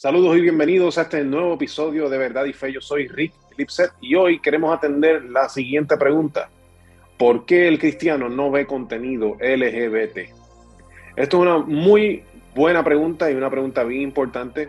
[0.00, 2.72] Saludos y bienvenidos a este nuevo episodio de Verdad y Fe.
[2.72, 6.50] Yo soy Rick Lipset y hoy queremos atender la siguiente pregunta.
[7.16, 10.18] ¿Por qué el cristiano no ve contenido LGBT?
[11.16, 12.22] Esto es una muy
[12.54, 14.68] buena pregunta y una pregunta bien importante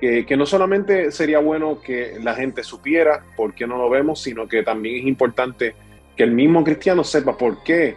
[0.00, 4.48] que no solamente sería bueno que la gente supiera por qué no lo vemos, sino
[4.48, 5.74] que también es importante
[6.16, 7.96] que el mismo cristiano sepa por qué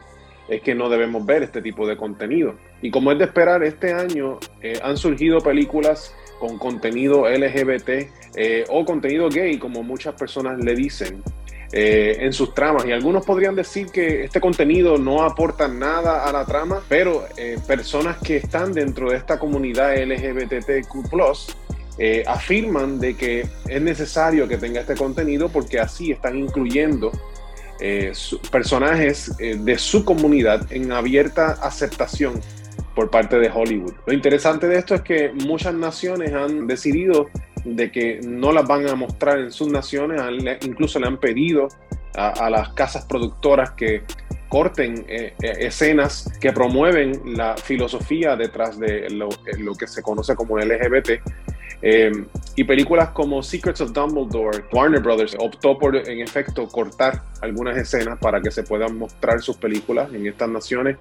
[0.55, 2.55] es que no debemos ver este tipo de contenido.
[2.81, 7.89] Y como es de esperar, este año eh, han surgido películas con contenido LGBT
[8.35, 11.23] eh, o contenido gay, como muchas personas le dicen,
[11.71, 12.85] eh, en sus tramas.
[12.85, 17.25] Y algunos podrían decir que este contenido no aporta nada a la trama, pero
[17.65, 21.13] personas que están dentro de esta comunidad LGBTQ
[22.27, 27.11] afirman de que es necesario que tenga este contenido porque así están incluyendo
[27.79, 28.13] eh,
[28.51, 32.39] personajes eh, de su comunidad en abierta aceptación
[32.95, 33.93] por parte de Hollywood.
[34.05, 37.29] Lo interesante de esto es que muchas naciones han decidido
[37.65, 40.21] de que no las van a mostrar en sus naciones,
[40.63, 41.69] incluso le han pedido
[42.15, 44.03] a, las casas productoras que
[44.49, 49.29] corten eh, escenas que promueven la filosofía detrás de lo,
[49.75, 51.21] que se conoce como LGBT
[52.55, 58.19] y películas como Secrets of Dumbledore, Warner Brothers optó por, en efecto, cortar algunas escenas
[58.19, 60.97] para que se puedan mostrar sus películas en estas naciones.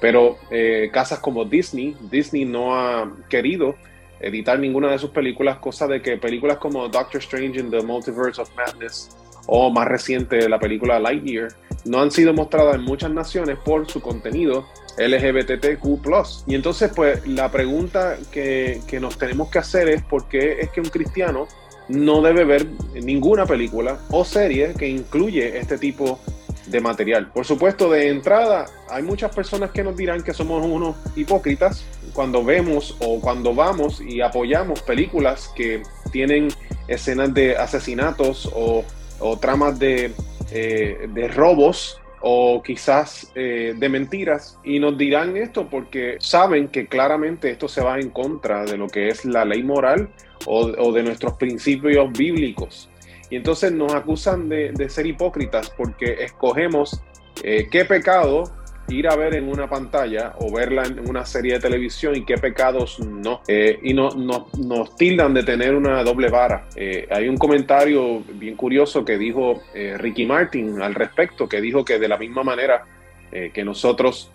[0.00, 3.74] Pero eh, casas como Disney, Disney no ha querido
[4.20, 8.40] editar ninguna de sus películas, cosa de que películas como Doctor Strange in the Multiverse
[8.40, 11.48] of Madness o más reciente la película Lightyear
[11.84, 14.64] no han sido mostradas en muchas naciones por su contenido
[14.96, 16.46] LGBTQ.
[16.46, 20.80] Y entonces, pues, la pregunta que, nos tenemos que hacer es: ¿por qué es que
[20.80, 21.48] un cristiano
[21.88, 26.18] no debe ver ninguna película o serie que incluye este tipo
[26.66, 27.30] de material?
[27.32, 32.44] Por supuesto, de entrada, hay muchas personas que nos dirán que somos unos hipócritas cuando
[32.44, 36.48] vemos o cuando vamos y apoyamos películas que tienen
[36.88, 38.84] escenas de asesinatos o,
[39.40, 40.12] tramas de,
[40.50, 46.86] eh, de robos o quizás eh, de mentiras y nos dirán esto porque saben que
[46.86, 50.08] claramente esto se va en contra de lo que es la ley moral
[50.46, 52.88] o, de nuestros principios bíblicos.
[53.30, 57.02] Y entonces nos acusan de, ser hipócritas porque escogemos
[57.42, 58.52] eh, qué pecado
[58.92, 62.36] ir a ver en una pantalla o verla en una serie de televisión y qué
[62.38, 63.40] pecados no.
[63.48, 66.66] Eh, y no, nos tildan de tener una doble vara.
[66.76, 71.84] Eh, hay un comentario bien curioso que dijo eh, Ricky Martin al respecto, que dijo
[71.84, 72.84] que de la misma manera
[73.54, 74.30] que nosotros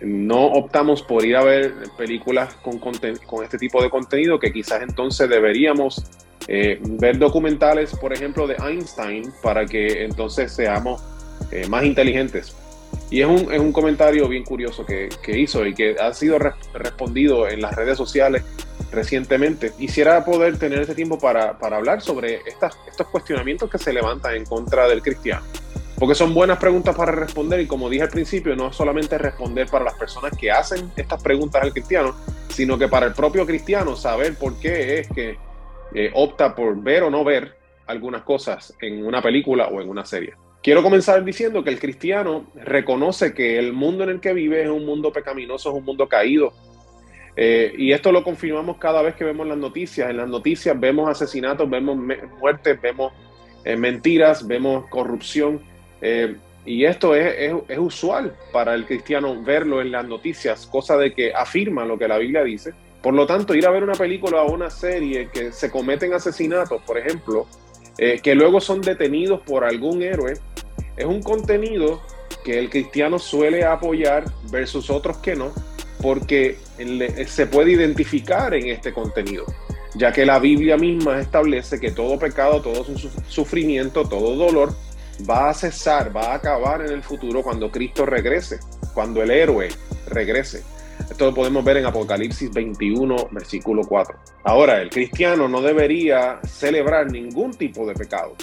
[0.00, 4.82] no optamos por ir a ver películas con, con este tipo de contenido, que quizás
[4.82, 6.02] entonces deberíamos
[6.48, 11.00] ver documentales, por ejemplo, de Einstein, para que entonces seamos
[11.68, 12.56] más inteligentes.
[13.12, 16.38] Y es un, es un comentario bien curioso que, que, hizo y que ha sido
[16.38, 18.42] respondido en las redes sociales
[18.90, 19.70] recientemente.
[19.78, 24.36] Quisiera poder tener ese tiempo para, para hablar sobre estas, estos cuestionamientos que se levantan
[24.36, 25.44] en contra del cristiano.
[25.98, 29.84] Porque son buenas preguntas para responder y como dije al principio, no solamente responder para
[29.84, 32.16] las personas que hacen estas preguntas al cristiano,
[32.48, 35.36] sino que para el propio cristiano saber por qué es que
[35.94, 40.06] eh, opta por ver o no ver algunas cosas en una película o en una
[40.06, 40.32] serie.
[40.62, 44.68] Quiero comenzar diciendo que el cristiano reconoce que el mundo en el que vive es
[44.68, 46.52] un mundo pecaminoso, es un mundo caído.
[47.34, 50.08] Eh, y esto lo confirmamos cada vez que vemos las noticias.
[50.08, 51.98] En las noticias vemos asesinatos, vemos
[52.38, 53.12] muertes, vemos
[53.64, 55.60] eh, mentiras, vemos corrupción.
[56.00, 61.12] Eh, y esto es, es, usual para el cristiano verlo en las noticias, cosa de
[61.12, 62.72] que afirma lo que la Biblia dice.
[63.02, 66.80] Por lo tanto, ir a ver una película o una serie que se cometen asesinatos,
[66.82, 67.48] por ejemplo,
[67.98, 70.34] que luego son detenidos por algún héroe,
[71.02, 72.00] es un contenido
[72.44, 75.52] que el cristiano suele apoyar versus otros que no,
[76.00, 76.58] porque
[77.26, 79.44] se puede identificar en este contenido,
[79.94, 82.84] ya que la Biblia misma establece que todo pecado, todo
[83.28, 84.74] sufrimiento, todo dolor
[85.28, 88.58] va a cesar, va a acabar en el futuro cuando Cristo regrese,
[88.94, 89.68] cuando el héroe
[90.08, 90.62] regrese.
[91.10, 94.16] Esto lo podemos ver en Apocalipsis 21, versículo 4.
[94.44, 98.34] Ahora, el cristiano no debería celebrar ningún tipo de pecado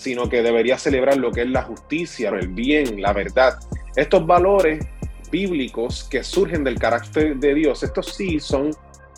[0.00, 3.58] sino que debería celebrar lo que es la justicia, el bien, la verdad.
[3.94, 4.84] Estos valores
[5.30, 8.70] bíblicos que surgen del carácter de Dios, estos sí son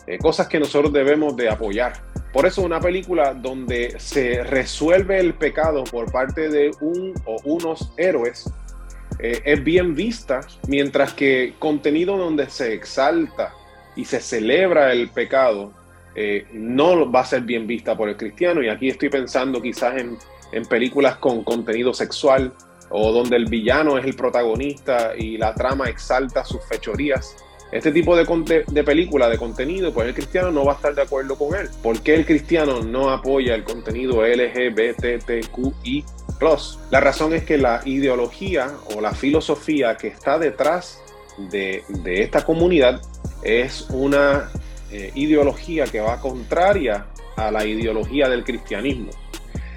[0.07, 1.93] eh, cosas que nosotros debemos de apoyar.
[2.33, 7.93] Por eso una película donde se resuelve el pecado por parte de un o unos
[7.95, 8.51] héroes
[9.19, 13.53] eh, es bien vista, mientras que contenido donde se exalta
[13.95, 15.71] y se celebra el pecado
[16.15, 18.61] eh, no va a ser bien vista por el cristiano.
[18.61, 20.17] Y aquí estoy pensando quizás en
[20.53, 22.53] en películas con contenido sexual
[22.89, 27.35] o donde el villano es el protagonista y la trama exalta sus fechorías.
[27.71, 31.01] este tipo de, de película, de contenido, pues el cristiano no va a estar de
[31.01, 31.67] acuerdo con él.
[31.81, 36.05] ¿Por qué el cristiano no apoya el contenido LGBTQI?
[36.91, 41.01] La razón es que la ideología o la filosofía que está detrás
[41.37, 43.01] de, esta comunidad
[43.43, 44.51] es una
[44.91, 47.05] eh, ideología que va contraria
[47.37, 49.11] a la ideología del cristianismo.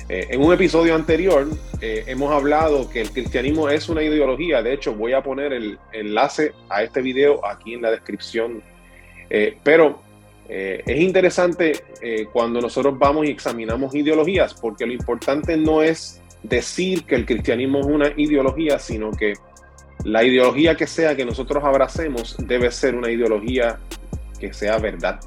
[0.08, 1.48] Eh, en un episodio anterior
[1.80, 5.80] eh, hemos hablado que el cristianismo es una ideología, de hecho voy a poner el
[5.92, 8.62] enlace a este video aquí en la descripción,
[9.30, 10.04] eh, pero
[10.48, 11.72] es interesante
[12.32, 17.80] cuando nosotros vamos y examinamos ideologías, porque lo importante no es decir que el cristianismo
[17.80, 19.32] es una ideología, sino que
[20.04, 23.80] la ideología que sea que nosotros abracemos debe ser una ideología
[24.38, 25.18] que sea verdad.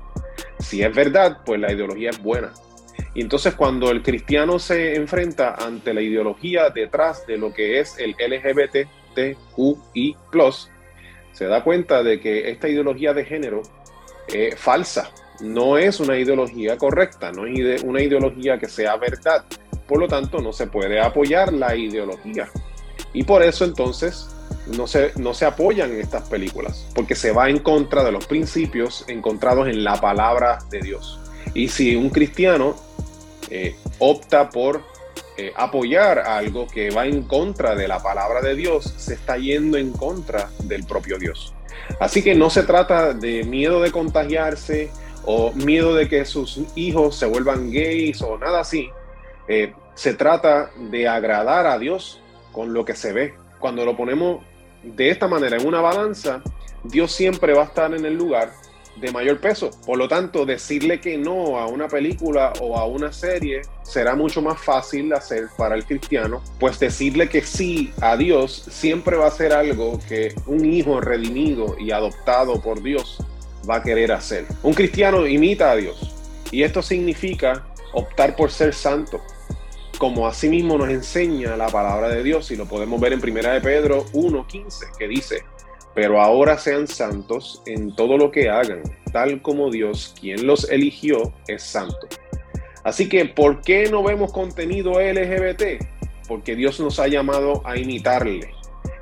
[0.60, 2.54] Si es verdad, pues la ideología es buena.
[3.14, 7.98] Y entonces cuando el cristiano se enfrenta ante la ideología detrás de lo que es
[7.98, 10.18] el LGBTQI,
[11.34, 13.62] se da cuenta de que esta ideología de género
[14.28, 15.12] es falsa,
[15.42, 19.46] no es una ideología correcta, no es una ideología que sea verdad.
[19.88, 22.50] Por lo tanto, no se puede apoyar la ideología.
[23.14, 24.30] Y por eso entonces
[24.68, 29.06] no se, no se apoyan estas películas, porque se va en contra de los principios
[29.08, 31.20] encontrados en la palabra de Dios.
[31.54, 32.76] Y si un cristiano
[33.50, 34.84] eh, opta por
[35.38, 39.78] eh, apoyar algo que va en contra de la palabra de Dios, se está yendo
[39.78, 41.54] en contra del propio Dios.
[42.00, 44.92] Así que no se trata de miedo de contagiarse
[45.26, 48.90] o miedo de que sus hijos se vuelvan gays o nada así.
[49.48, 53.34] Eh, se trata de agradar a Dios con lo que se ve.
[53.60, 54.44] Cuando lo ponemos
[54.84, 56.42] de esta manera en una balanza,
[56.84, 58.52] Dios siempre va a estar en el lugar
[59.00, 59.72] de mayor peso.
[59.86, 64.42] Por lo tanto, decirle que no a una película o a una serie será mucho
[64.42, 69.32] más fácil hacer para el cristiano, pues decirle que sí a Dios siempre va a
[69.32, 73.18] ser algo que un hijo redimido y adoptado por Dios
[73.70, 74.46] va a querer hacer.
[74.64, 76.16] Un cristiano imita a Dios
[76.52, 79.22] y esto significa optar por ser santo,
[79.98, 83.62] como asimismo nos enseña la palabra de Dios y lo podemos ver en 1 de
[83.62, 85.44] Pedro 1.15 que dice,
[86.00, 91.34] pero ahora sean santos en todo lo que hagan, tal como Dios, quien los eligió,
[91.46, 92.08] es santo.
[92.86, 95.84] Así que, ¿por qué no vemos contenido LGBT?
[96.26, 98.50] Porque Dios nos ha llamado a imitarle.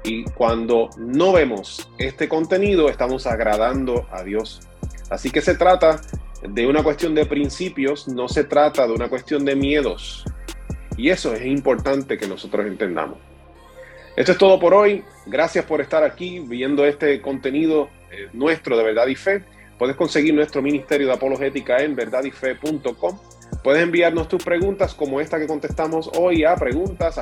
[0.03, 4.61] Y cuando no vemos este contenido, estamos agradando a Dios.
[5.11, 6.01] Así que se trata
[6.41, 10.25] de una cuestión de principios, no se trata de una cuestión de miedos.
[10.97, 13.19] Y eso es importante que nosotros entendamos.
[14.17, 15.05] Esto es todo por hoy.
[15.27, 19.43] Gracias por estar aquí viendo este contenido eh, nuestro de verdad y fe.
[19.77, 23.19] Puedes conseguir nuestro ministerio de apologética en verdadyfe.com.
[23.63, 27.19] Puedes enviarnos tus preguntas como esta que contestamos hoy a preguntas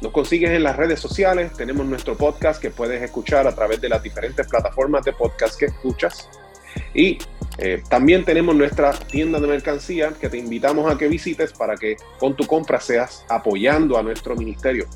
[0.00, 1.52] Nos consigues en las redes sociales.
[1.52, 5.66] Tenemos nuestro podcast que puedes escuchar a través de las diferentes plataformas de podcast que
[5.66, 6.26] escuchas.
[6.94, 7.18] Y
[7.58, 11.96] eh, también tenemos nuestra tienda de mercancía que te invitamos a que visites para que
[12.18, 14.86] con tu compra seas apoyando a nuestro ministerio.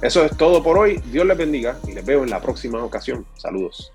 [0.00, 1.00] Eso es todo por hoy.
[1.06, 3.24] Dios les bendiga y les veo en la próxima ocasión.
[3.36, 3.92] Saludos.